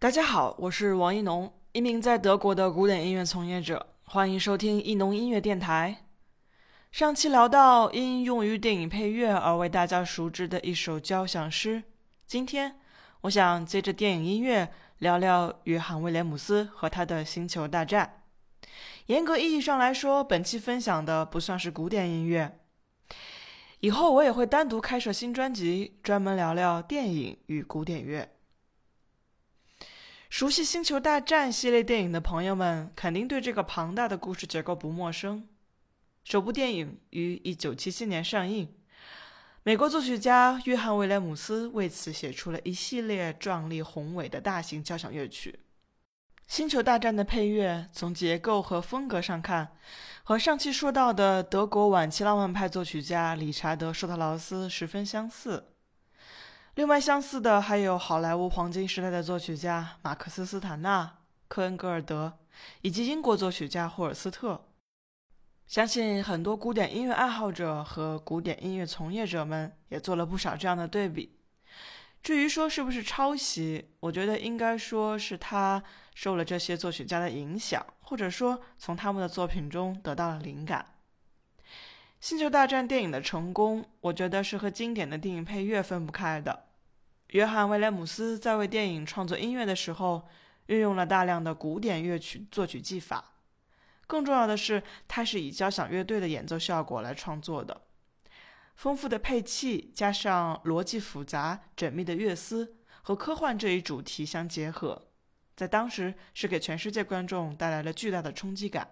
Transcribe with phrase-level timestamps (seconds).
[0.00, 6.06] 大家好，我是王一农，一名在德国的古典音乐从业者，欢迎收听一农音乐电台。
[6.90, 11.82] 上期聊到因用于电影配乐而为大家熟知的一首交响诗，
[12.26, 12.76] 今天
[13.20, 18.22] 我想接着电影音乐聊聊约翰威廉姆斯和他的《星球大战》。
[19.04, 22.58] 严格意义上来说，本期分享的不算是古典音乐。
[23.80, 28.30] 以后我也会单独开设新专辑，专门聊聊电影与古典乐。
[30.30, 35.48] 熟悉《星球大战》系列电影的朋友们，肯定对这个庞大的故事结构不陌生。
[36.22, 38.72] 首部电影于1977年上映，
[39.64, 45.50] 美国作曲家约翰·威廉姆斯为此写出了一系列壮丽宏伟的大型交响乐曲。
[46.46, 49.72] 《星球大战》的配乐从结构和风格上看，
[50.22, 55.64] 和上期说到的德国晚期浪漫派作曲家理查德·施特劳斯十分相似。
[56.80, 62.38] 另外相似的还有好莱坞黄金时代的作曲家马克思·斯坦纳、科恩·格尔德，
[62.80, 64.64] 以及英国作曲家霍尔斯特。
[65.66, 71.36] 相信很多古典音乐爱好者和古典音乐从业者们也做了不少这样的对比。
[72.22, 75.82] 至于说是不是抄袭，我觉得应该说是他
[76.14, 80.86] 受了这些作曲家的影响，或者说从他们的作品中得到了灵感。
[82.18, 86.68] 《星球大战》电影的成功，我觉得是和经典的电影配乐分不开的。
[87.30, 90.28] 约翰·威廉姆斯在为电影创作音乐的时候，
[90.66, 93.32] 运用了大量的古典乐曲作曲技法。
[94.06, 97.82] 更重要的是，他是以交响乐队的演奏效果来创作的。
[98.74, 105.08] 丰富的配器加上逻辑复杂、缜密的乐思和科幻这一主题相结合，
[105.54, 108.88] 在当时是给全世界观众带来了巨大的冲击感。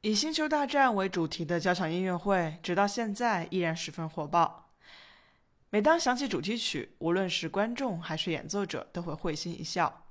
[0.00, 4.65] 以《星球大战》为主题的交响音乐会，直到现在依然十分火爆。
[5.70, 10.06] 每当想起主题曲，无论是观众还是演奏者，都会会心一笑。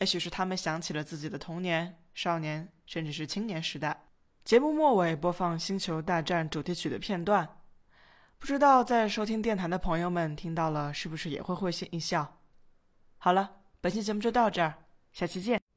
[0.00, 4.04] 也许是他们想起了自己的童年、少年，甚至是青年时代。
[4.44, 7.48] 节目末尾播放《星球大战》主题曲的片段，
[8.38, 12.40] 不知道在收听电台的朋友们听到了，是不是也会会心一笑？
[13.16, 14.74] 好了，本期节目就到这儿，
[15.12, 15.67] 下期见。